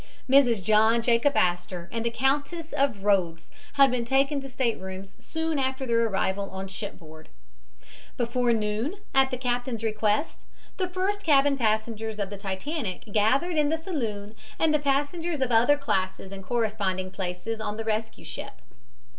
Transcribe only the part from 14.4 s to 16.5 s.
and the passengers of other classes in